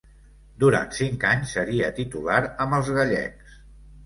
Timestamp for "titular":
2.01-2.41